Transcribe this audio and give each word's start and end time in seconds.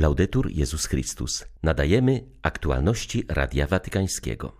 Laudetur 0.00 0.50
Jezus 0.50 0.86
Chrystus. 0.86 1.44
Nadajemy 1.62 2.24
aktualności 2.42 3.24
Radia 3.28 3.66
Watykańskiego. 3.66 4.52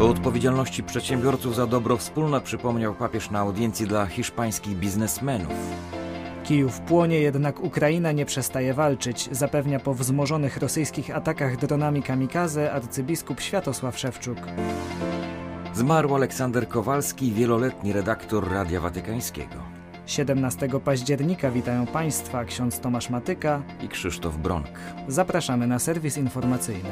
O 0.00 0.08
odpowiedzialności 0.08 0.82
przedsiębiorców 0.82 1.54
za 1.54 1.66
dobro 1.66 1.96
wspólne 1.96 2.40
przypomniał 2.40 2.94
papież 2.94 3.30
na 3.30 3.38
audiencji 3.38 3.86
dla 3.86 4.06
hiszpańskich 4.06 4.76
biznesmenów. 4.76 5.54
Kijów 6.44 6.80
płonie, 6.80 7.20
jednak 7.20 7.60
Ukraina 7.60 8.12
nie 8.12 8.26
przestaje 8.26 8.74
walczyć, 8.74 9.28
zapewnia 9.32 9.80
po 9.80 9.94
wzmożonych 9.94 10.56
rosyjskich 10.56 11.16
atakach 11.16 11.56
dronami 11.56 12.02
kamikaze 12.02 12.72
arcybiskup 12.72 13.40
Światosław 13.40 13.98
Szewczuk. 13.98 14.38
Zmarł 15.74 16.14
Aleksander 16.14 16.68
Kowalski, 16.68 17.32
wieloletni 17.32 17.92
redaktor 17.92 18.50
Radia 18.50 18.80
Watykańskiego. 18.80 19.56
17 20.06 20.68
października 20.84 21.50
witają 21.50 21.86
Państwa 21.86 22.44
ksiądz 22.44 22.80
Tomasz 22.80 23.10
Matyka 23.10 23.62
i 23.82 23.88
Krzysztof 23.88 24.36
Bronk. 24.36 24.68
Zapraszamy 25.08 25.66
na 25.66 25.78
serwis 25.78 26.18
informacyjny. 26.18 26.88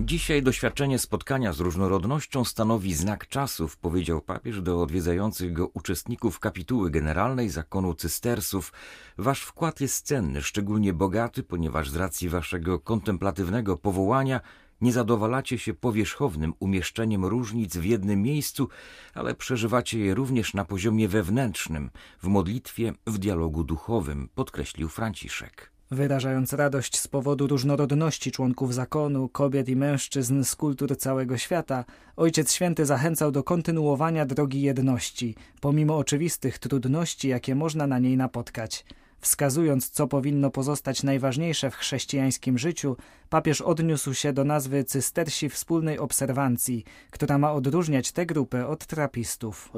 Dzisiaj 0.00 0.42
doświadczenie 0.42 0.98
spotkania 0.98 1.52
z 1.52 1.60
różnorodnością 1.60 2.44
stanowi 2.44 2.94
znak 2.94 3.28
czasów, 3.28 3.76
powiedział 3.76 4.20
papież 4.20 4.62
do 4.62 4.82
odwiedzających 4.82 5.52
go 5.52 5.66
uczestników 5.74 6.38
kapituły 6.38 6.90
generalnej 6.90 7.48
zakonu 7.48 7.94
cystersów. 7.94 8.72
Wasz 9.18 9.42
wkład 9.42 9.80
jest 9.80 10.06
cenny, 10.06 10.42
szczególnie 10.42 10.92
bogaty, 10.92 11.42
ponieważ 11.42 11.90
z 11.90 11.96
racji 11.96 12.28
waszego 12.28 12.78
kontemplatywnego 12.78 13.76
powołania 13.76 14.40
nie 14.80 14.92
zadowalacie 14.92 15.58
się 15.58 15.74
powierzchownym 15.74 16.54
umieszczeniem 16.60 17.24
różnic 17.24 17.76
w 17.76 17.84
jednym 17.84 18.22
miejscu, 18.22 18.68
ale 19.14 19.34
przeżywacie 19.34 19.98
je 19.98 20.14
również 20.14 20.54
na 20.54 20.64
poziomie 20.64 21.08
wewnętrznym, 21.08 21.90
w 22.22 22.26
modlitwie, 22.26 22.92
w 23.06 23.18
dialogu 23.18 23.64
duchowym, 23.64 24.28
podkreślił 24.34 24.88
Franciszek. 24.88 25.70
Wyrażając 25.90 26.52
radość 26.52 26.98
z 26.98 27.08
powodu 27.08 27.46
różnorodności 27.46 28.32
członków 28.32 28.74
zakonu, 28.74 29.28
kobiet 29.28 29.68
i 29.68 29.76
mężczyzn 29.76 30.44
z 30.44 30.56
kultur 30.56 30.96
całego 30.96 31.38
świata, 31.38 31.84
Ojciec 32.16 32.52
Święty 32.52 32.86
zachęcał 32.86 33.32
do 33.32 33.42
kontynuowania 33.42 34.26
drogi 34.26 34.62
jedności, 34.62 35.34
pomimo 35.60 35.96
oczywistych 35.98 36.58
trudności, 36.58 37.28
jakie 37.28 37.54
można 37.54 37.86
na 37.86 37.98
niej 37.98 38.16
napotkać. 38.16 38.84
Wskazując, 39.20 39.90
co 39.90 40.06
powinno 40.06 40.50
pozostać 40.50 41.02
najważniejsze 41.02 41.70
w 41.70 41.74
chrześcijańskim 41.74 42.58
życiu, 42.58 42.96
papież 43.28 43.60
odniósł 43.60 44.14
się 44.14 44.32
do 44.32 44.44
nazwy 44.44 44.84
cystersi 44.84 45.48
wspólnej 45.48 45.98
obserwancji, 45.98 46.84
która 47.10 47.38
ma 47.38 47.52
odróżniać 47.52 48.12
tę 48.12 48.26
grupę 48.26 48.66
od 48.66 48.86
trapistów. 48.86 49.70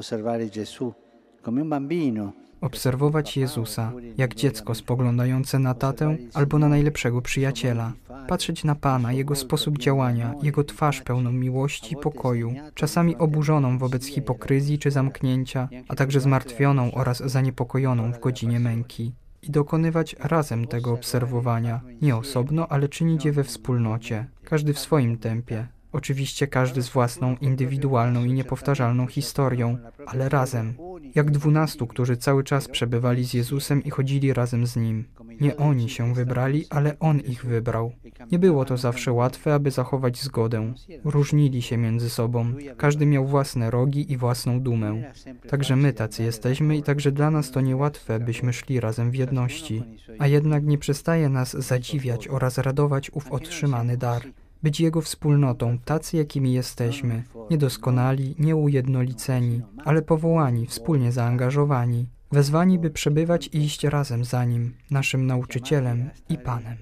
Obserwować 2.61 3.37
Jezusa, 3.37 3.93
jak 4.19 4.35
dziecko 4.35 4.75
spoglądające 4.75 5.59
na 5.59 5.75
tatę 5.75 6.17
albo 6.35 6.59
na 6.59 6.69
najlepszego 6.69 7.23
przyjaciela. 7.23 7.93
Patrzeć 8.29 8.65
na 8.65 8.75
Pana, 8.75 9.13
Jego 9.13 9.35
sposób 9.37 9.79
działania, 9.79 10.35
Jego 10.43 10.65
twarz 10.65 11.01
pełną 11.01 11.33
miłości 11.33 11.93
i 11.93 11.97
pokoju, 11.97 12.55
czasami 12.75 13.17
oburzoną 13.17 13.79
wobec 13.79 14.07
hipokryzji 14.07 14.79
czy 14.79 14.91
zamknięcia, 14.91 15.69
a 15.89 15.95
także 15.95 16.21
zmartwioną 16.21 16.93
oraz 16.93 17.19
zaniepokojoną 17.19 18.13
w 18.13 18.21
godzinie 18.21 18.61
męki 18.61 19.13
i 19.43 19.51
dokonywać 19.51 20.17
razem 20.19 20.67
tego 20.67 20.93
obserwowania, 20.93 21.81
nie 22.03 22.17
osobno, 22.17 22.69
ale 22.69 22.89
czynić 22.89 23.25
je 23.25 23.33
we 23.33 23.45
wspólnocie, 23.45 24.27
każdy 24.45 24.75
w 24.75 24.79
swoim 24.79 25.19
tempie. 25.19 25.67
Oczywiście 25.93 26.47
każdy 26.47 26.83
z 26.83 26.89
własną, 26.89 27.37
indywidualną 27.41 28.25
i 28.25 28.33
niepowtarzalną 28.33 29.07
historią, 29.07 29.79
ale 30.07 30.29
razem, 30.29 30.75
jak 31.15 31.31
dwunastu, 31.31 31.87
którzy 31.87 32.17
cały 32.17 32.45
czas 32.45 32.69
przebywali 32.69 33.25
z 33.25 33.35
Jezusem 33.35 33.85
i 33.85 33.91
chodzili 33.91 34.33
razem 34.33 34.67
z 34.67 34.77
Nim. 34.77 35.05
Nie 35.41 35.57
oni 35.57 35.89
się 35.89 36.15
wybrali, 36.15 36.65
ale 36.71 36.99
On 36.99 37.21
ich 37.21 37.45
wybrał. 37.45 37.93
Nie 38.33 38.39
było 38.39 38.65
to 38.65 38.77
zawsze 38.77 39.13
łatwe, 39.13 39.55
aby 39.55 39.71
zachować 39.71 40.23
zgodę. 40.23 40.75
Różnili 41.05 41.63
się 41.63 41.77
między 41.77 42.11
sobą. 42.11 42.55
Każdy 42.77 43.07
miał 43.07 43.27
własne 43.27 43.71
rogi 43.71 44.13
i 44.13 44.17
własną 44.17 44.61
dumę. 44.61 45.03
Także 45.49 45.77
my 45.77 45.93
tacy 45.93 46.23
jesteśmy 46.23 46.77
i 46.77 46.83
także 46.83 47.13
dla 47.13 47.31
nas 47.31 47.51
to 47.51 47.61
niełatwe, 47.61 48.21
byśmy 48.21 48.53
szli 48.53 48.81
razem 48.81 49.11
w 49.11 49.15
jedności. 49.15 49.83
A 50.19 50.27
jednak 50.27 50.65
nie 50.65 50.79
przestaje 50.79 51.29
nas 51.29 51.53
zadziwiać 51.53 52.29
oraz 52.29 52.59
radować 52.59 53.11
ów 53.11 53.33
otrzymany 53.33 53.97
dar 53.97 54.23
być 54.63 54.81
Jego 54.81 55.01
wspólnotą, 55.01 55.79
tacy 55.85 56.17
jakimi 56.17 56.53
jesteśmy, 56.53 57.23
niedoskonali, 57.51 58.35
nieujednoliceni, 58.39 59.63
ale 59.85 60.03
powołani, 60.03 60.67
wspólnie 60.67 61.13
zaangażowani, 61.13 62.07
wezwani, 62.33 62.79
by 62.79 62.91
przebywać 62.91 63.47
i 63.47 63.59
iść 63.59 63.85
razem 63.85 64.25
za 64.25 64.45
Nim, 64.45 64.75
naszym 64.91 65.27
nauczycielem 65.27 66.11
i 66.29 66.39
Panem. 66.39 66.77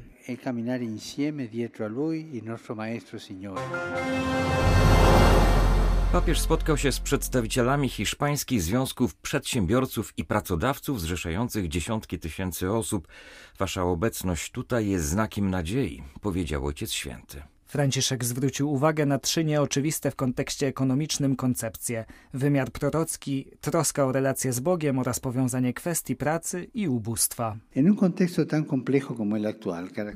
Papież 6.13 6.41
spotkał 6.41 6.77
się 6.77 6.93
z 6.93 7.01
przedstawicielami 7.01 7.89
hiszpańskich 7.89 8.63
związków 8.63 9.15
przedsiębiorców 9.15 10.13
i 10.17 10.25
pracodawców 10.25 11.01
zrzeszających 11.01 11.69
dziesiątki 11.69 12.19
tysięcy 12.19 12.73
osób. 12.73 13.09
Wasza 13.59 13.85
obecność 13.85 14.51
tutaj 14.51 14.89
jest 14.89 15.07
znakiem 15.07 15.51
nadziei, 15.51 16.03
powiedział 16.21 16.67
Ojciec 16.67 16.93
Święty. 16.93 17.43
Franciszek 17.71 18.25
zwrócił 18.25 18.73
uwagę 18.73 19.07
na 19.07 19.19
trzy 19.19 19.45
nieoczywiste 19.45 20.11
w 20.11 20.17
kontekście 20.17 20.67
ekonomicznym 20.67 21.37
koncepcje: 21.37 22.05
wymiar 22.35 22.71
prorocki, 22.71 23.51
troska 23.61 24.07
o 24.07 24.13
relacje 24.13 24.53
z 24.53 24.61
Bogiem 24.61 24.99
oraz 24.99 25.21
powiązanie 25.21 25.73
kwestii 25.73 26.17
pracy 26.17 26.67
i 26.75 26.89
ubóstwa. 26.89 27.57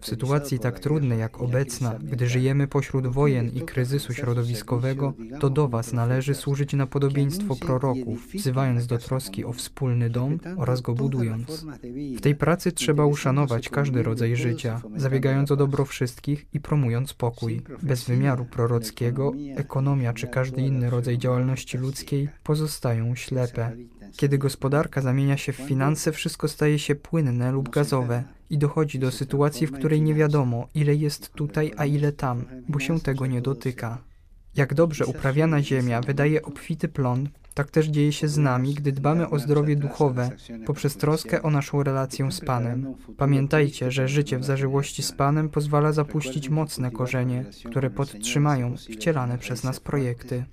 W 0.00 0.06
sytuacji 0.06 0.59
tak 0.59 0.81
trudnej 0.81 1.19
jak 1.19 1.41
obecna, 1.41 1.98
gdy 2.03 2.26
żyjemy 2.26 2.69
pośród 2.69 3.06
wojen 3.06 3.48
i 3.48 3.60
kryzysu 3.60 4.12
środowiskowego, 4.12 5.12
to 5.41 5.50
do 5.50 5.69
Was 5.69 5.93
należy 5.93 6.34
służyć 6.34 6.72
na 6.72 6.87
podobieństwo 6.87 7.56
proroków, 7.56 8.28
wzywając 8.34 8.87
do 8.87 8.98
troski 8.98 9.44
o 9.44 9.53
wspólny 9.53 10.10
dom 10.10 10.38
oraz 10.56 10.81
go 10.81 10.94
budując. 10.94 11.66
W 12.16 12.20
tej 12.20 12.34
pracy 12.34 12.72
trzeba 12.72 13.06
uszanować 13.06 13.69
każdy 13.69 14.03
rodzaj 14.03 14.37
życia, 14.37 14.81
zabiegając 14.97 15.50
o 15.50 15.56
dobro 15.56 15.84
wszystkich 15.84 16.47
i 16.53 16.60
promując 16.60 17.14
pokój 17.14 17.44
spokój. 17.50 17.78
Bez 17.82 18.05
wymiaru 18.05 18.44
prorockiego, 18.44 19.32
ekonomia 19.56 20.12
czy 20.12 20.27
każdy 20.27 20.60
inny 20.62 20.91
rodzaj 20.91 21.19
działalności 21.19 21.78
ludzkiej 21.78 22.28
pozostają 22.43 23.15
ślepe. 23.15 23.72
Kiedy 24.16 24.38
gospodarka 24.38 25.00
zamienia 25.00 25.37
się 25.37 25.53
w 25.53 25.56
finanse, 25.56 26.12
wszystko 26.12 26.49
staje 26.49 26.78
się 26.78 26.94
płynne 26.94 27.53
lub 27.53 27.69
gazowe 27.69 28.25
i 28.50 28.59
dochodzi 28.59 28.99
do 28.99 29.10
sytuacji, 29.10 29.66
w 29.66 29.72
której 29.72 30.03
nie 30.03 30.15
wiadomo, 30.15 30.69
ile 30.75 30.94
jest 30.94 31.32
tutaj, 31.32 31.72
a 31.77 31.84
ile 31.87 32.12
tam, 32.12 32.44
bo 32.69 32.81
się 32.81 33.00
tego 33.00 33.27
nie 33.27 33.43
dotyka. 33.43 33.99
Jak 34.56 34.75
dobrze 34.75 35.06
uprawiana 35.06 35.62
ziemia 35.62 36.00
wydaje 36.00 36.43
obfity 36.43 36.88
plon, 36.88 37.28
tak 37.54 37.70
też 37.70 37.87
dzieje 37.87 38.12
się 38.12 38.28
z 38.28 38.38
nami, 38.38 38.75
gdy 38.75 38.92
dbamy 38.92 39.31
o 39.31 39.38
zdrowie 39.38 39.76
duchowe 39.76 40.31
poprzez 40.66 40.97
troskę 40.97 41.42
o 41.42 41.50
naszą 41.50 41.82
relację 41.82 42.32
z 42.32 42.41
Panem. 42.41 42.94
Pamiętajcie, 43.16 43.91
że 43.91 44.09
życie 44.09 44.38
w 44.38 44.44
zażyłości 44.44 45.03
z 45.03 45.12
Panem 45.12 45.48
pozwala 45.48 45.93
zapuścić 45.93 46.48
mocne 46.48 46.91
korzenie, 46.91 47.44
które 47.70 47.91
podtrzymają 47.91 48.76
wcielane 48.76 49.38
przez 49.38 49.64
nas 49.64 49.81
projekty. 49.81 50.44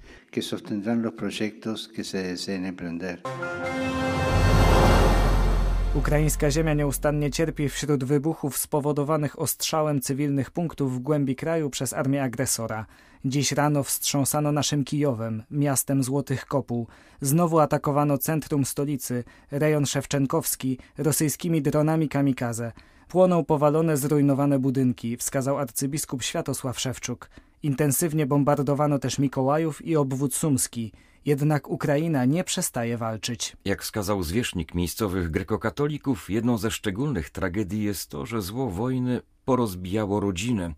Ukraińska 5.96 6.52
ziemia 6.52 6.74
nieustannie 6.74 7.32
cierpi 7.32 7.70
wśród 7.70 8.04
wybuchów 8.04 8.58
spowodowanych 8.58 9.40
ostrzałem 9.40 10.02
cywilnych 10.02 10.52
punktów 10.52 10.96
w 10.96 11.00
głębi 11.00 11.36
kraju 11.36 11.70
przez 11.70 11.94
armię 11.94 12.24
agresora. 12.24 12.86
Dziś 13.26 13.52
rano 13.52 13.84
wstrząsano 13.84 14.52
naszym 14.52 14.84
Kijowem, 14.84 15.44
miastem 15.52 16.04
Złotych 16.04 16.46
Kopuł. 16.46 16.88
Znowu 17.22 17.60
atakowano 17.60 18.18
centrum 18.18 18.66
stolicy, 18.66 19.24
rejon 19.52 19.86
Szewczenkowski, 19.86 20.78
rosyjskimi 20.98 21.62
dronami 21.62 22.10
kamikaze. 22.10 22.72
Płoną 23.08 23.46
powalone, 23.46 23.98
zrujnowane 23.98 24.60
budynki, 24.60 25.18
wskazał 25.18 25.58
arcybiskup 25.58 26.24
Światosław 26.24 26.80
Szewczuk. 26.80 27.30
Intensywnie 27.64 28.26
bombardowano 28.26 29.00
też 29.00 29.20
Mikołajów 29.20 29.86
i 29.86 29.96
obwód 29.96 30.36
sumski. 30.36 30.92
Jednak 31.26 31.70
Ukraina 31.70 32.26
nie 32.26 32.44
przestaje 32.44 32.98
walczyć. 32.98 33.58
Jak 33.66 33.82
wskazał 33.82 34.24
zwierzchnik 34.24 34.76
miejscowych 34.76 35.32
grekokatolików, 35.32 36.30
jedną 36.30 36.58
ze 36.58 36.72
szczególnych 36.72 37.30
tragedii 37.30 37.84
jest 37.84 38.10
to, 38.10 38.26
że 38.26 38.42
zło 38.42 38.70
wojny 38.70 39.22
porozbijało 39.46 40.20
rodziny. 40.20 40.76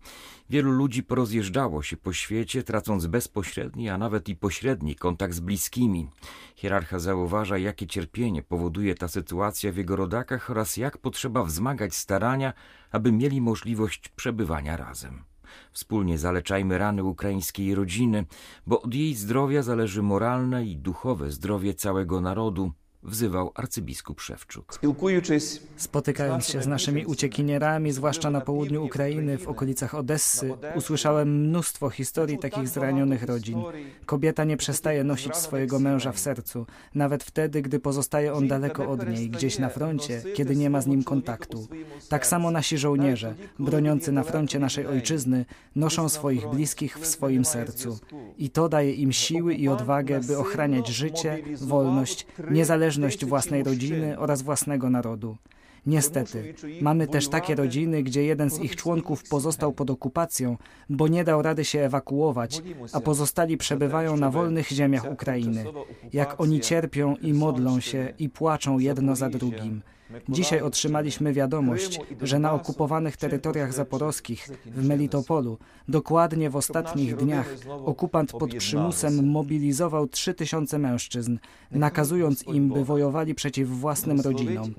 Wielu 0.50 0.72
ludzi 0.72 1.02
porozjeżdżało 1.02 1.82
się 1.82 1.96
po 1.96 2.12
świecie, 2.12 2.62
tracąc 2.62 3.06
bezpośredni, 3.06 3.88
a 3.88 3.98
nawet 3.98 4.28
i 4.28 4.36
pośredni 4.36 4.96
kontakt 4.96 5.34
z 5.34 5.40
bliskimi. 5.40 6.08
Hierarcha 6.56 6.98
zauważa, 6.98 7.58
jakie 7.58 7.86
cierpienie 7.86 8.42
powoduje 8.42 8.94
ta 8.94 9.08
sytuacja 9.08 9.72
w 9.72 9.76
jego 9.76 9.96
rodakach 9.96 10.50
oraz 10.50 10.76
jak 10.76 10.98
potrzeba 10.98 11.44
wzmagać 11.44 11.94
starania, 11.94 12.52
aby 12.90 13.12
mieli 13.12 13.40
możliwość 13.40 14.08
przebywania 14.08 14.76
razem. 14.76 15.24
Wspólnie 15.72 16.18
zaleczajmy 16.18 16.78
rany 16.78 17.04
ukraińskiej 17.04 17.74
rodziny, 17.74 18.24
bo 18.66 18.82
od 18.82 18.94
jej 18.94 19.14
zdrowia 19.14 19.62
zależy 19.62 20.02
moralne 20.02 20.64
i 20.64 20.76
duchowe 20.76 21.30
zdrowie 21.30 21.74
całego 21.74 22.20
narodu 22.20 22.72
wzywał 23.04 23.52
arcybiskup 23.54 24.20
Szewczuk. 24.20 24.78
Spotykając 25.76 26.46
się 26.46 26.62
z 26.62 26.66
naszymi 26.66 27.06
uciekinierami, 27.06 27.92
zwłaszcza 27.92 28.30
na 28.30 28.40
południu 28.40 28.84
Ukrainy, 28.84 29.38
w 29.38 29.48
okolicach 29.48 29.94
Odessy, 29.94 30.54
usłyszałem 30.74 31.40
mnóstwo 31.40 31.90
historii 31.90 32.38
takich 32.38 32.68
zranionych 32.68 33.22
rodzin. 33.22 33.62
Kobieta 34.06 34.44
nie 34.44 34.56
przestaje 34.56 35.04
nosić 35.04 35.36
swojego 35.36 35.78
męża 35.78 36.12
w 36.12 36.18
sercu, 36.18 36.66
nawet 36.94 37.24
wtedy, 37.24 37.62
gdy 37.62 37.80
pozostaje 37.80 38.32
on 38.32 38.48
daleko 38.48 38.90
od 38.90 39.08
niej, 39.08 39.30
gdzieś 39.30 39.58
na 39.58 39.68
froncie, 39.68 40.22
kiedy 40.34 40.56
nie 40.56 40.70
ma 40.70 40.80
z 40.80 40.86
nim 40.86 41.04
kontaktu. 41.04 41.68
Tak 42.08 42.26
samo 42.26 42.50
nasi 42.50 42.78
żołnierze, 42.78 43.34
broniący 43.58 44.12
na 44.12 44.22
froncie 44.22 44.58
naszej 44.58 44.86
ojczyzny, 44.86 45.44
noszą 45.76 46.08
swoich 46.08 46.48
bliskich 46.48 46.98
w 46.98 47.06
swoim 47.06 47.44
sercu. 47.44 47.98
I 48.38 48.50
to 48.50 48.68
daje 48.68 48.92
im 48.92 49.12
siły 49.12 49.54
i 49.54 49.68
odwagę, 49.68 50.20
by 50.20 50.38
ochraniać 50.38 50.88
życie, 50.88 51.38
wolność, 51.60 52.26
niezależność 52.50 52.93
niezależność 52.98 53.24
własnej 53.24 53.62
rodziny 53.62 54.18
oraz 54.18 54.42
własnego 54.42 54.90
narodu. 54.90 55.36
Niestety, 55.86 56.54
mamy 56.80 57.06
też 57.06 57.28
takie 57.28 57.54
rodziny, 57.54 58.02
gdzie 58.02 58.24
jeden 58.24 58.50
z 58.50 58.58
ich 58.58 58.76
członków 58.76 59.22
pozostał 59.28 59.72
pod 59.72 59.90
okupacją, 59.90 60.56
bo 60.88 61.08
nie 61.08 61.24
dał 61.24 61.42
rady 61.42 61.64
się 61.64 61.80
ewakuować, 61.80 62.62
a 62.92 63.00
pozostali 63.00 63.56
przebywają 63.56 64.16
na 64.16 64.30
wolnych 64.30 64.68
ziemiach 64.68 65.12
Ukrainy. 65.12 65.64
Jak 66.12 66.40
oni 66.40 66.60
cierpią 66.60 67.16
i 67.16 67.32
modlą 67.32 67.80
się 67.80 68.12
i 68.18 68.28
płaczą 68.28 68.78
jedno 68.78 69.16
za 69.16 69.28
drugim. 69.28 69.82
Dzisiaj 70.28 70.60
otrzymaliśmy 70.60 71.32
wiadomość, 71.32 72.00
że 72.22 72.38
na 72.38 72.52
okupowanych 72.52 73.16
terytoriach 73.16 73.72
zaporowskich, 73.72 74.48
w 74.66 74.86
Melitopolu, 74.86 75.58
dokładnie 75.88 76.50
w 76.50 76.56
ostatnich 76.56 77.16
dniach, 77.16 77.54
okupant 77.84 78.32
pod 78.32 78.54
przymusem 78.54 79.26
mobilizował 79.26 80.08
3000 80.08 80.78
mężczyzn, 80.78 81.38
nakazując 81.70 82.46
im, 82.46 82.68
by 82.68 82.84
wojowali 82.84 83.34
przeciw 83.34 83.68
własnym 83.68 84.20
rodzinom. 84.20 84.74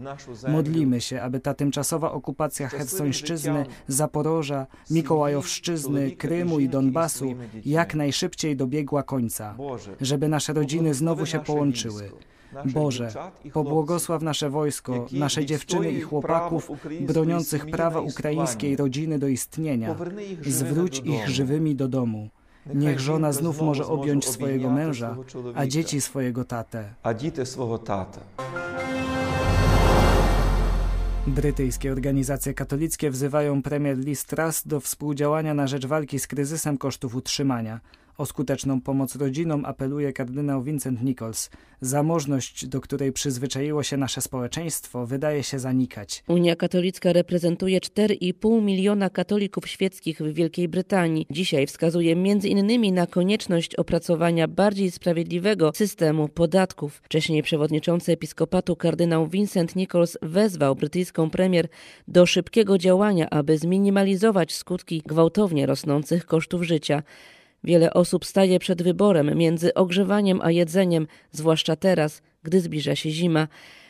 Modlimy 0.47 1.01
się, 1.01 1.21
aby 1.21 1.39
ta 1.39 1.53
tymczasowa 1.53 2.11
okupacja 2.11 2.67
Hersońszczyzny, 2.67 3.65
Zaporoża, 3.87 4.67
Mikołajowszczyzny, 4.89 6.11
Krymu 6.11 6.59
i 6.59 6.69
Donbasu 6.69 7.25
jak 7.65 7.95
najszybciej 7.95 8.55
dobiegła 8.55 9.03
końca, 9.03 9.57
żeby 10.01 10.27
nasze 10.27 10.53
rodziny 10.53 10.93
znowu 10.93 11.25
się 11.25 11.39
połączyły. 11.39 12.11
Boże, 12.65 13.13
pobłogosław 13.53 14.21
nasze 14.21 14.49
wojsko, 14.49 15.07
nasze 15.11 15.45
dziewczyny 15.45 15.91
i 15.91 16.01
chłopaków 16.01 16.71
broniących 17.01 17.65
prawa 17.65 17.99
ukraińskiej 17.99 18.75
rodziny 18.75 19.19
do 19.19 19.27
istnienia. 19.27 19.95
Zwróć 20.41 20.99
ich 20.99 21.29
żywymi 21.29 21.75
do 21.75 21.87
domu. 21.87 22.29
Niech 22.73 22.99
żona 22.99 23.31
znów 23.31 23.61
może 23.61 23.85
objąć 23.85 24.27
swojego 24.27 24.69
męża, 24.69 25.17
a 25.55 25.65
dzieci 25.65 26.01
swojego 26.01 26.45
tatę. 26.45 26.93
A 27.03 27.13
dzieci 27.13 27.45
swojego 27.45 27.77
tatę. 27.77 28.19
Brytyjskie 31.27 31.91
organizacje 31.91 32.53
katolickie 32.53 33.11
wzywają 33.11 33.61
premier 33.61 33.97
Liz 33.97 34.25
Truss 34.25 34.67
do 34.67 34.79
współdziałania 34.79 35.53
na 35.53 35.67
rzecz 35.67 35.85
walki 35.85 36.19
z 36.19 36.27
kryzysem 36.27 36.77
kosztów 36.77 37.15
utrzymania. 37.15 37.79
O 38.17 38.25
skuteczną 38.25 38.81
pomoc 38.81 39.15
rodzinom 39.15 39.65
apeluje 39.65 40.13
kardynał 40.13 40.63
Vincent 40.63 41.03
Nichols. 41.03 41.49
Zamożność, 41.81 42.67
do 42.67 42.81
której 42.81 43.11
przyzwyczaiło 43.11 43.83
się 43.83 43.97
nasze 43.97 44.21
społeczeństwo, 44.21 45.05
wydaje 45.05 45.43
się 45.43 45.59
zanikać. 45.59 46.23
Unia 46.27 46.55
Katolicka 46.55 47.13
reprezentuje 47.13 47.79
4,5 47.79 48.61
miliona 48.61 49.09
katolików 49.09 49.67
świeckich 49.67 50.21
w 50.21 50.33
Wielkiej 50.33 50.67
Brytanii. 50.67 51.27
Dzisiaj 51.29 51.67
wskazuje 51.67 52.13
m.in. 52.13 52.93
na 52.93 53.07
konieczność 53.07 53.75
opracowania 53.75 54.47
bardziej 54.47 54.91
sprawiedliwego 54.91 55.71
systemu 55.75 56.27
podatków. 56.27 57.01
Wcześniej 57.03 57.43
przewodniczący 57.43 58.11
episkopatu 58.11 58.75
kardynał 58.75 59.27
Vincent 59.27 59.75
Nichols 59.75 60.17
wezwał 60.21 60.75
brytyjską 60.75 61.29
premier 61.29 61.67
do 62.07 62.25
szybkiego 62.25 62.77
działania, 62.77 63.29
aby 63.29 63.57
zminimalizować 63.57 64.53
skutki 64.53 65.01
gwałtownie 65.05 65.65
rosnących 65.65 66.25
kosztów 66.25 66.63
życia. 66.63 67.03
Wiele 67.65 67.93
osób 67.93 68.25
staje 68.25 68.59
przed 68.59 68.81
wyborem 68.81 69.37
między 69.37 69.73
ogrzewaniem 69.73 70.41
a 70.41 70.51
jedzeniem, 70.51 71.07
zwłaszcza 71.31 71.75
teraz, 71.75 72.21
gdy 72.43 72.61
zbliża 72.61 72.95
się 72.95 73.09
zima. 73.09 73.47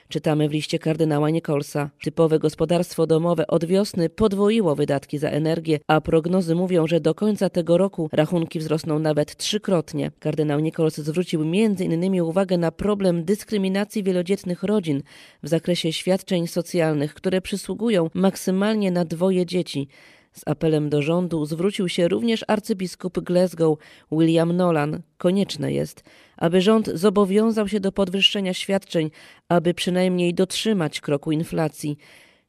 Czytamy 0.10 0.50
w 0.50 0.52
liście 0.52 0.80
kardynała 0.80 1.30
Nicholsa. 1.30 1.90
Typowe 2.04 2.40
gospodarstwo 2.40 3.08
domowe 3.08 3.48
od 3.48 3.66
wiosny 3.66 4.10
podwoiło 4.10 4.76
wydatki 4.76 5.18
za 5.18 5.30
energię, 5.30 5.80
a 5.88 6.02
prognozy 6.02 6.56
mówią, 6.56 6.88
że 6.88 7.00
do 7.00 7.16
końca 7.16 7.50
tego 7.50 7.78
roku 7.78 8.10
rachunki 8.12 8.60
wzrosną 8.60 9.00
nawet 9.00 9.36
trzykrotnie. 9.36 10.12
Kardynał 10.20 10.60
Nichols 10.60 10.98
zwrócił 10.98 11.42
m.in. 11.42 12.22
uwagę 12.22 12.58
na 12.58 12.72
problem 12.72 13.24
dyskryminacji 13.24 14.04
wielodzietnych 14.04 14.64
rodzin 14.64 15.04
w 15.44 15.48
zakresie 15.48 15.94
świadczeń 15.94 16.48
socjalnych, 16.48 17.14
które 17.14 17.42
przysługują 17.42 18.10
maksymalnie 18.14 18.92
na 18.92 19.06
dwoje 19.06 19.46
dzieci. 19.46 19.88
Z 20.36 20.42
apelem 20.46 20.90
do 20.90 21.02
rządu 21.02 21.46
zwrócił 21.46 21.90
się 21.90 22.08
również 22.08 22.46
arcybiskup 22.48 23.20
Glasgow 23.20 23.78
William 24.12 24.54
Nolan. 24.54 25.02
Konieczne 25.18 25.74
jest, 25.74 26.04
aby 26.38 26.62
rząd 26.62 26.88
zobowiązał 26.88 27.68
się 27.68 27.80
do 27.80 27.92
podwyższenia 27.92 28.54
świadczeń, 28.54 29.12
aby 29.50 29.74
przynajmniej 29.74 30.34
dotrzymać 30.34 31.02
kroku 31.02 31.32
inflacji. 31.32 31.98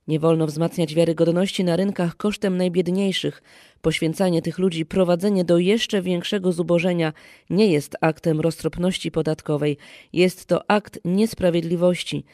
Nie 0.08 0.20
wolno 0.20 0.46
wzmacniać 0.46 0.94
wiarygodności 0.94 1.64
na 1.64 1.76
rynkach 1.76 2.16
kosztem 2.16 2.56
najbiedniejszych. 2.56 3.42
Poświęcanie 3.80 4.42
tych 4.42 4.58
ludzi, 4.58 4.86
prowadzenie 4.86 5.44
do 5.44 5.58
jeszcze 5.58 6.02
większego 6.02 6.52
zubożenia 6.52 7.12
nie 7.50 7.66
jest 7.66 7.96
aktem 8.00 8.40
roztropności 8.40 9.10
podatkowej, 9.10 9.76
jest 10.12 10.46
to 10.46 10.70
akt 10.70 10.98
niesprawiedliwości, 11.04 12.24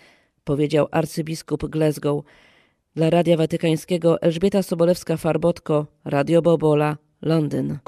powiedział 0.44 0.88
arcybiskup 0.90 1.66
Glasgow. 1.66 2.25
Dla 2.97 3.11
Radia 3.11 3.37
Watykańskiego 3.37 4.23
Elżbieta 4.23 4.59
Sobolewska-Farbotko, 4.61 5.85
Radio 6.05 6.43
Bobola, 6.43 6.97
Londyn. 7.23 7.79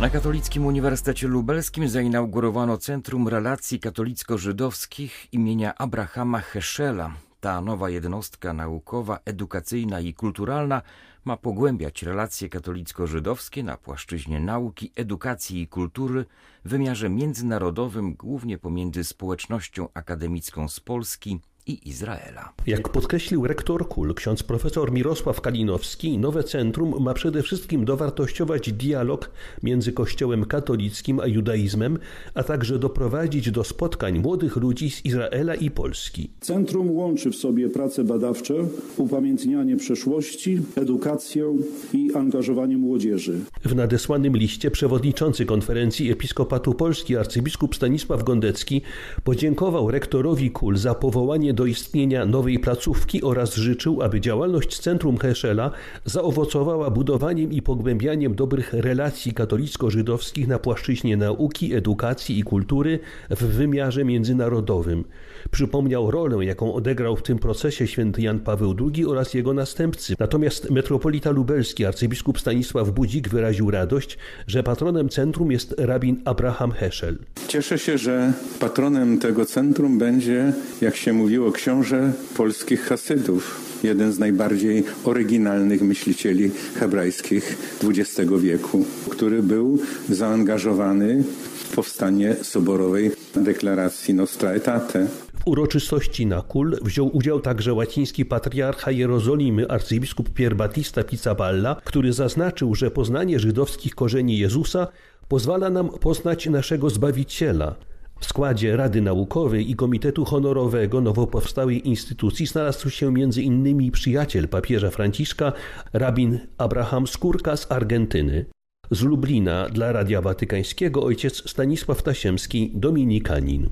Na 0.00 0.10
Katolickim 0.10 0.66
Uniwersytecie 0.66 1.28
Lubelskim 1.28 1.88
zainaugurowano 1.88 2.78
Centrum 2.78 3.28
Relacji 3.28 3.80
Katolicko-Żydowskich 3.80 5.10
imienia 5.32 5.74
Abrahama 5.74 6.40
Heschela. 6.40 7.12
Ta 7.40 7.60
nowa 7.60 7.90
jednostka 7.90 8.52
naukowa, 8.52 9.18
edukacyjna 9.24 10.00
i 10.00 10.14
kulturalna 10.14 10.82
ma 11.24 11.36
pogłębiać 11.36 12.02
relacje 12.02 12.48
katolicko-żydowskie 12.48 13.64
na 13.64 13.76
płaszczyźnie 13.76 14.40
nauki, 14.40 14.92
edukacji 14.96 15.60
i 15.60 15.68
kultury 15.68 16.24
w 16.64 16.68
wymiarze 16.68 17.08
międzynarodowym, 17.08 18.14
głównie 18.14 18.58
pomiędzy 18.58 19.04
społecznością 19.04 19.88
akademicką 19.94 20.68
z 20.68 20.80
Polski 20.80 21.40
i 21.66 21.88
Izraela. 21.88 22.52
Jak 22.66 22.88
podkreślił 22.88 23.46
rektor 23.46 23.88
KUL, 23.88 24.14
ksiądz 24.14 24.42
profesor 24.42 24.92
Mirosław 24.92 25.40
Kalinowski, 25.40 26.18
nowe 26.18 26.44
centrum 26.44 26.94
ma 27.00 27.14
przede 27.14 27.42
wszystkim 27.42 27.84
dowartościować 27.84 28.72
dialog 28.72 29.30
między 29.62 29.92
Kościołem 29.92 30.44
katolickim 30.44 31.20
a 31.20 31.26
judaizmem, 31.26 31.98
a 32.34 32.42
także 32.42 32.78
doprowadzić 32.78 33.50
do 33.50 33.64
spotkań 33.64 34.18
młodych 34.18 34.56
ludzi 34.56 34.90
z 34.90 35.04
Izraela 35.04 35.54
i 35.54 35.70
Polski. 35.70 36.30
Centrum 36.40 36.90
łączy 36.90 37.30
w 37.30 37.36
sobie 37.36 37.70
prace 37.70 38.04
badawcze, 38.04 38.54
upamiętnianie 38.96 39.76
przeszłości, 39.76 40.58
edukację 40.76 41.56
i 41.92 42.10
angażowanie 42.14 42.76
młodzieży. 42.76 43.40
W 43.64 43.74
nadesłanym 43.74 44.36
liście 44.36 44.70
przewodniczący 44.70 45.46
konferencji 45.46 46.10
Episkopatu 46.10 46.74
Polski 46.74 47.16
arcybiskup 47.16 47.76
Stanisław 47.76 48.24
Gondecki 48.24 48.82
podziękował 49.24 49.90
rektorowi 49.90 50.50
KUL 50.50 50.76
za 50.76 50.94
powołanie 50.94 51.55
do 51.56 51.66
istnienia 51.66 52.26
nowej 52.26 52.58
placówki 52.58 53.22
oraz 53.22 53.54
życzył, 53.54 54.02
aby 54.02 54.20
działalność 54.20 54.78
Centrum 54.78 55.18
Heschela 55.18 55.70
zaowocowała 56.04 56.90
budowaniem 56.90 57.52
i 57.52 57.62
pogłębianiem 57.62 58.34
dobrych 58.34 58.72
relacji 58.72 59.32
katolicko-żydowskich 59.32 60.48
na 60.48 60.58
płaszczyźnie 60.58 61.16
nauki, 61.16 61.74
edukacji 61.74 62.38
i 62.38 62.42
kultury 62.42 62.98
w 63.30 63.44
wymiarze 63.44 64.04
międzynarodowym. 64.04 65.04
Przypomniał 65.50 66.10
rolę, 66.10 66.44
jaką 66.44 66.74
odegrał 66.74 67.16
w 67.16 67.22
tym 67.22 67.38
procesie 67.38 67.86
święty 67.86 68.22
Jan 68.22 68.40
Paweł 68.40 68.74
II 68.94 69.06
oraz 69.06 69.34
jego 69.34 69.54
następcy. 69.54 70.14
Natomiast 70.18 70.70
metropolita 70.70 71.30
lubelski 71.30 71.84
arcybiskup 71.84 72.40
Stanisław 72.40 72.90
Budzik 72.90 73.28
wyraził 73.28 73.70
radość, 73.70 74.18
że 74.46 74.62
patronem 74.62 75.08
centrum 75.08 75.52
jest 75.52 75.74
rabin 75.78 76.20
Abraham 76.24 76.72
Heschel. 76.72 77.18
Cieszę 77.48 77.78
się, 77.78 77.98
że 77.98 78.32
patronem 78.60 79.18
tego 79.18 79.46
centrum 79.46 79.98
będzie, 79.98 80.52
jak 80.80 80.96
się 80.96 81.12
mówiło, 81.12 81.45
książę 81.52 82.12
polskich 82.36 82.82
Hasydów, 82.82 83.60
jeden 83.82 84.12
z 84.12 84.18
najbardziej 84.18 84.84
oryginalnych 85.04 85.82
myślicieli 85.82 86.50
hebrajskich 86.74 87.58
XX 87.84 88.32
wieku, 88.40 88.86
który 89.10 89.42
był 89.42 89.78
zaangażowany 90.08 91.24
w 91.54 91.74
powstanie 91.74 92.36
soborowej 92.42 93.10
deklaracji 93.36 94.14
Nostra 94.14 94.50
Aetate 94.50 95.06
uroczystości 95.46 96.26
na 96.26 96.42
Kul 96.42 96.78
wziął 96.82 97.16
udział 97.16 97.40
także 97.40 97.74
łaciński 97.74 98.24
patriarcha 98.24 98.90
Jerozolimy 98.90 99.68
arcybiskup 99.68 100.30
Pier 100.30 100.56
Battista 100.56 101.04
Pizzaballa, 101.04 101.76
który 101.84 102.12
zaznaczył, 102.12 102.74
że 102.74 102.90
poznanie 102.90 103.38
żydowskich 103.40 103.94
korzeni 103.94 104.38
Jezusa 104.38 104.88
pozwala 105.28 105.70
nam 105.70 105.88
poznać 105.88 106.46
naszego 106.46 106.90
Zbawiciela. 106.90 107.74
W 108.20 108.24
składzie 108.26 108.76
Rady 108.76 109.00
Naukowej 109.02 109.70
i 109.70 109.76
Komitetu 109.76 110.24
Honorowego 110.24 111.00
nowo 111.00 111.26
powstałej 111.26 111.88
instytucji 111.88 112.46
znalazł 112.46 112.90
się 112.90 113.08
m.in. 113.08 113.90
przyjaciel 113.90 114.48
papieża 114.48 114.90
Franciszka, 114.90 115.52
rabin 115.92 116.38
Abraham 116.58 117.06
Skórka 117.06 117.56
z 117.56 117.72
Argentyny. 117.72 118.44
Z 118.90 119.02
Lublina 119.02 119.68
dla 119.68 119.92
Radia 119.92 120.22
Watykańskiego 120.22 121.02
ojciec 121.02 121.50
Stanisław 121.50 122.02
Tasiemski, 122.02 122.70
dominikanin. 122.74 123.70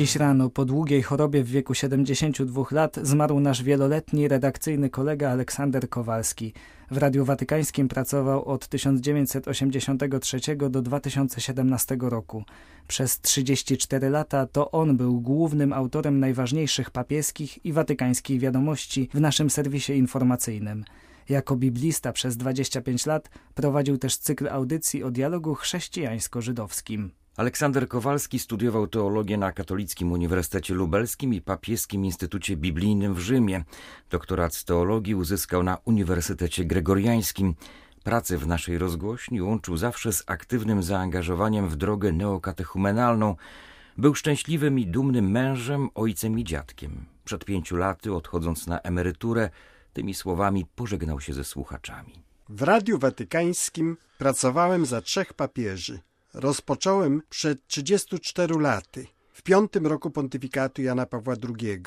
Dziś 0.00 0.16
rano 0.16 0.50
po 0.50 0.64
długiej 0.64 1.02
chorobie 1.02 1.44
w 1.44 1.48
wieku 1.48 1.74
72 1.74 2.64
lat 2.70 2.98
zmarł 3.02 3.40
nasz 3.40 3.62
wieloletni 3.62 4.28
redakcyjny 4.28 4.90
kolega 4.90 5.30
Aleksander 5.30 5.88
Kowalski. 5.88 6.52
W 6.90 6.96
Radiu 6.96 7.24
Watykańskim 7.24 7.88
pracował 7.88 8.44
od 8.44 8.68
1983 8.68 10.40
do 10.70 10.82
2017 10.82 11.96
roku. 12.00 12.44
Przez 12.88 13.20
34 13.20 14.10
lata 14.10 14.46
to 14.46 14.70
on 14.70 14.96
był 14.96 15.20
głównym 15.20 15.72
autorem 15.72 16.20
najważniejszych 16.20 16.90
papieskich 16.90 17.64
i 17.64 17.72
watykańskich 17.72 18.40
wiadomości 18.40 19.08
w 19.14 19.20
naszym 19.20 19.50
serwisie 19.50 19.92
informacyjnym. 19.92 20.84
Jako 21.28 21.56
biblista 21.56 22.12
przez 22.12 22.36
25 22.36 23.06
lat 23.06 23.30
prowadził 23.54 23.98
też 23.98 24.16
cykl 24.16 24.48
audycji 24.48 25.02
o 25.02 25.10
dialogu 25.10 25.54
chrześcijańsko-żydowskim. 25.54 27.19
Aleksander 27.36 27.88
Kowalski 27.88 28.38
studiował 28.38 28.86
teologię 28.86 29.38
na 29.38 29.52
Katolickim 29.52 30.12
Uniwersytecie 30.12 30.74
Lubelskim 30.74 31.34
i 31.34 31.40
Papieskim 31.40 32.04
Instytucie 32.04 32.56
Biblijnym 32.56 33.14
w 33.14 33.18
Rzymie. 33.18 33.64
Doktorat 34.10 34.54
z 34.54 34.64
teologii 34.64 35.14
uzyskał 35.14 35.62
na 35.62 35.78
Uniwersytecie 35.84 36.64
Gregoriańskim. 36.64 37.54
Pracę 38.04 38.38
w 38.38 38.46
naszej 38.46 38.78
rozgłośni 38.78 39.42
łączył 39.42 39.76
zawsze 39.76 40.12
z 40.12 40.22
aktywnym 40.26 40.82
zaangażowaniem 40.82 41.68
w 41.68 41.76
drogę 41.76 42.12
neokatechumenalną. 42.12 43.36
Był 43.98 44.14
szczęśliwym 44.14 44.78
i 44.78 44.86
dumnym 44.86 45.30
mężem, 45.30 45.88
ojcem 45.94 46.38
i 46.38 46.44
dziadkiem. 46.44 47.04
Przed 47.24 47.44
pięciu 47.44 47.76
laty, 47.76 48.14
odchodząc 48.14 48.66
na 48.66 48.80
emeryturę, 48.80 49.50
tymi 49.92 50.14
słowami 50.14 50.66
pożegnał 50.74 51.20
się 51.20 51.34
ze 51.34 51.44
słuchaczami. 51.44 52.22
W 52.48 52.62
Radiu 52.62 52.98
Watykańskim 52.98 53.96
pracowałem 54.18 54.86
za 54.86 55.00
trzech 55.00 55.34
papieży– 55.34 56.00
rozpocząłem 56.34 57.22
przed 57.28 57.66
34 57.66 58.54
laty, 58.60 59.06
w 59.32 59.42
piątym 59.42 59.86
roku 59.86 60.10
pontyfikatu 60.10 60.82
Jana 60.82 61.06
Pawła 61.06 61.34
II, 61.48 61.82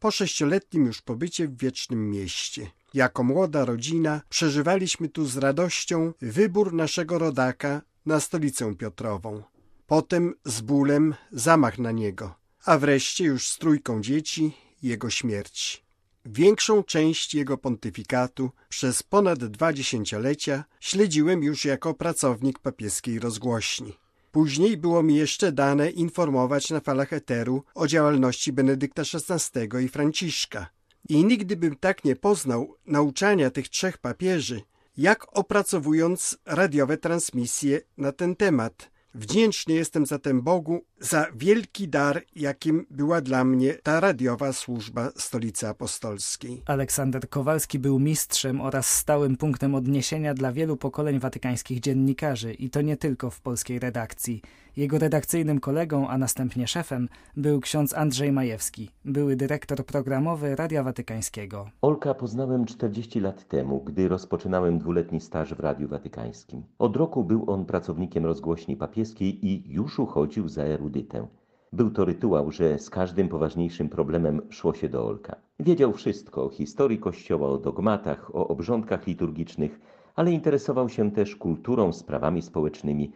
po 0.00 0.10
sześcioletnim 0.10 0.86
już 0.86 1.02
pobycie 1.02 1.48
w 1.48 1.58
Wiecznym 1.58 2.10
Mieście. 2.10 2.70
Jako 2.94 3.24
młoda 3.24 3.64
rodzina 3.64 4.20
przeżywaliśmy 4.28 5.08
tu 5.08 5.26
z 5.26 5.36
radością 5.36 6.12
wybór 6.20 6.72
naszego 6.72 7.18
rodaka 7.18 7.82
na 8.06 8.20
stolicę 8.20 8.74
Piotrową. 8.74 9.42
Potem 9.86 10.34
z 10.44 10.60
bólem 10.60 11.14
zamach 11.32 11.78
na 11.78 11.92
niego, 11.92 12.34
a 12.64 12.78
wreszcie 12.78 13.24
już 13.24 13.48
z 13.48 13.58
trójką 13.58 14.00
dzieci 14.00 14.52
jego 14.82 15.10
śmierć. 15.10 15.87
Większą 16.30 16.82
część 16.82 17.34
jego 17.34 17.58
pontyfikatu 17.58 18.50
przez 18.68 19.02
ponad 19.02 19.44
dwa 19.44 19.72
dziesięciolecia 19.72 20.64
śledziłem 20.80 21.42
już 21.42 21.64
jako 21.64 21.94
pracownik 21.94 22.58
papieskiej 22.58 23.18
rozgłośni. 23.18 23.98
Później 24.32 24.76
było 24.76 25.02
mi 25.02 25.16
jeszcze 25.16 25.52
dane 25.52 25.90
informować 25.90 26.70
na 26.70 26.80
falach 26.80 27.12
eteru 27.12 27.64
o 27.74 27.86
działalności 27.86 28.52
Benedykta 28.52 29.02
XVI 29.02 29.84
i 29.84 29.88
Franciszka. 29.88 30.66
I 31.08 31.24
nigdy 31.24 31.56
bym 31.56 31.76
tak 31.76 32.04
nie 32.04 32.16
poznał 32.16 32.74
nauczania 32.86 33.50
tych 33.50 33.68
trzech 33.68 33.98
papieży, 33.98 34.62
jak 34.96 35.38
opracowując 35.38 36.38
radiowe 36.46 36.96
transmisje 36.96 37.80
na 37.96 38.12
ten 38.12 38.36
temat– 38.36 38.90
Wdzięczny 39.14 39.74
jestem 39.74 40.06
zatem 40.06 40.42
Bogu 40.42 40.80
za 41.00 41.26
wielki 41.36 41.88
dar, 41.88 42.22
jakim 42.36 42.86
była 42.90 43.20
dla 43.20 43.44
mnie 43.44 43.74
ta 43.74 44.00
radiowa 44.00 44.52
służba 44.52 45.10
Stolicy 45.16 45.68
Apostolskiej. 45.68 46.62
Aleksander 46.66 47.28
Kowalski 47.28 47.78
był 47.78 47.98
mistrzem 47.98 48.60
oraz 48.60 48.88
stałym 48.88 49.36
punktem 49.36 49.74
odniesienia 49.74 50.34
dla 50.34 50.52
wielu 50.52 50.76
pokoleń 50.76 51.18
watykańskich 51.18 51.80
dziennikarzy 51.80 52.54
i 52.54 52.70
to 52.70 52.80
nie 52.80 52.96
tylko 52.96 53.30
w 53.30 53.40
polskiej 53.40 53.78
redakcji. 53.78 54.42
Jego 54.78 54.98
redakcyjnym 54.98 55.60
kolegą, 55.60 56.08
a 56.08 56.18
następnie 56.18 56.66
szefem 56.66 57.08
był 57.36 57.60
ksiądz 57.60 57.94
Andrzej 57.94 58.32
Majewski, 58.32 58.90
były 59.04 59.36
dyrektor 59.36 59.86
programowy 59.86 60.56
Radia 60.56 60.82
Watykańskiego. 60.82 61.70
Olka 61.82 62.14
poznałem 62.14 62.64
40 62.64 63.20
lat 63.20 63.48
temu, 63.48 63.80
gdy 63.80 64.08
rozpoczynałem 64.08 64.78
dwuletni 64.78 65.20
staż 65.20 65.54
w 65.54 65.60
Radiu 65.60 65.88
Watykańskim. 65.88 66.62
Od 66.78 66.96
roku 66.96 67.24
był 67.24 67.50
on 67.50 67.64
pracownikiem 67.64 68.26
rozgłośni 68.26 68.76
papieskiej 68.98 69.46
i 69.46 69.72
już 69.72 69.98
uchodził 69.98 70.48
za 70.48 70.62
erudytę. 70.62 71.26
Był 71.72 71.90
to 71.90 72.04
rytuał, 72.04 72.50
że 72.50 72.78
z 72.78 72.90
każdym 72.90 73.28
poważniejszym 73.28 73.88
problemem 73.88 74.42
szło 74.50 74.74
się 74.74 74.88
do 74.88 75.06
Olka. 75.06 75.36
Wiedział 75.60 75.92
wszystko 75.92 76.44
o 76.44 76.48
historii 76.48 76.98
Kościoła, 76.98 77.48
o 77.48 77.58
dogmatach, 77.58 78.34
o 78.34 78.48
obrządkach 78.48 79.06
liturgicznych, 79.06 79.80
ale 80.14 80.32
interesował 80.32 80.88
się 80.88 81.10
też 81.10 81.36
kulturą, 81.36 81.92
sprawami 81.92 82.42
społecznymi, 82.42 83.12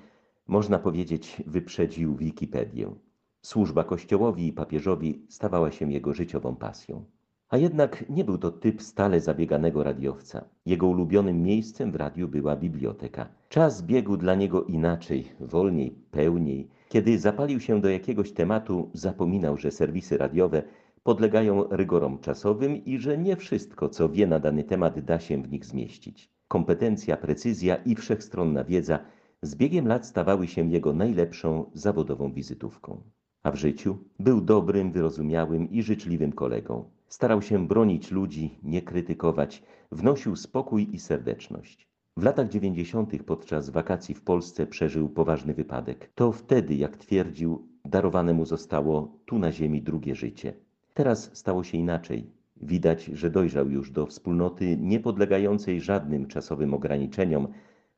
można 0.46 0.78
powiedzieć, 0.78 1.42
wyprzedził 1.46 2.16
Wikipedię. 2.16 2.94
Służba 3.42 3.84
Kościołowi 3.84 4.46
i 4.46 4.52
papieżowi 4.52 5.26
stawała 5.28 5.70
się 5.70 5.92
jego 5.92 6.14
życiową 6.14 6.56
pasją. 6.56 7.04
A 7.52 7.56
jednak 7.56 8.04
nie 8.08 8.24
był 8.24 8.38
to 8.38 8.50
typ 8.50 8.82
stale 8.82 9.20
zabieganego 9.20 9.82
radiowca. 9.82 10.44
Jego 10.66 10.86
ulubionym 10.86 11.42
miejscem 11.42 11.92
w 11.92 11.96
radiu 11.96 12.28
była 12.28 12.56
biblioteka. 12.56 13.28
Czas 13.48 13.82
biegł 13.82 14.16
dla 14.16 14.34
niego 14.34 14.64
inaczej, 14.64 15.24
wolniej, 15.40 15.90
pełniej. 16.10 16.68
Kiedy 16.88 17.18
zapalił 17.18 17.60
się 17.60 17.80
do 17.80 17.88
jakiegoś 17.88 18.32
tematu, 18.32 18.90
zapominał, 18.94 19.56
że 19.56 19.70
serwisy 19.70 20.18
radiowe 20.18 20.62
podlegają 21.02 21.64
rygorom 21.70 22.18
czasowym 22.18 22.84
i 22.84 22.98
że 22.98 23.18
nie 23.18 23.36
wszystko, 23.36 23.88
co 23.88 24.08
wie 24.08 24.26
na 24.26 24.38
dany 24.38 24.64
temat, 24.64 25.00
da 25.00 25.20
się 25.20 25.42
w 25.42 25.52
nich 25.52 25.64
zmieścić. 25.64 26.30
Kompetencja, 26.48 27.16
precyzja 27.16 27.76
i 27.76 27.94
wszechstronna 27.94 28.64
wiedza 28.64 28.98
z 29.42 29.54
biegiem 29.54 29.88
lat 29.88 30.06
stawały 30.06 30.46
się 30.46 30.70
jego 30.70 30.92
najlepszą 30.92 31.70
zawodową 31.74 32.32
wizytówką. 32.32 33.00
A 33.42 33.50
w 33.50 33.56
życiu 33.56 33.98
był 34.18 34.40
dobrym, 34.40 34.92
wyrozumiałym 34.92 35.70
i 35.70 35.82
życzliwym 35.82 36.32
kolegą. 36.32 36.84
Starał 37.12 37.42
się 37.42 37.66
bronić 37.66 38.10
ludzi, 38.10 38.58
nie 38.62 38.82
krytykować, 38.82 39.62
wnosił 39.90 40.36
spokój 40.36 40.94
i 40.94 40.98
serdeczność. 40.98 41.88
W 42.16 42.22
latach 42.22 42.48
dziewięćdziesiątych 42.48 43.24
podczas 43.24 43.70
wakacji 43.70 44.14
w 44.14 44.22
Polsce 44.22 44.66
przeżył 44.66 45.08
poważny 45.08 45.54
wypadek. 45.54 46.10
To 46.14 46.32
wtedy, 46.32 46.74
jak 46.74 46.96
twierdził, 46.96 47.68
darowane 47.84 48.34
mu 48.34 48.46
zostało 48.46 49.18
tu 49.26 49.38
na 49.38 49.52
ziemi 49.52 49.82
drugie 49.82 50.14
życie. 50.14 50.54
Teraz 50.94 51.30
stało 51.32 51.64
się 51.64 51.78
inaczej. 51.78 52.30
Widać, 52.56 53.04
że 53.04 53.30
dojrzał 53.30 53.70
już 53.70 53.90
do 53.90 54.06
wspólnoty 54.06 54.76
niepodlegającej 54.76 55.80
żadnym 55.80 56.26
czasowym 56.26 56.74
ograniczeniom, 56.74 57.48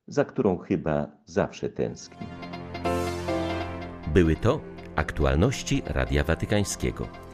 za 0.06 0.24
którą 0.24 0.56
chyba 0.58 1.06
zawsze 1.26 1.68
tęskni. 1.68 2.26
Były 4.14 4.36
to 4.36 4.60
aktualności 4.96 5.82
Radia 5.86 6.24
Watykańskiego. 6.24 7.33